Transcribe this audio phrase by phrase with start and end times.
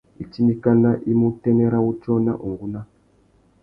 [0.23, 2.81] Itindikana i mú utênê râ wutiō na ungúná.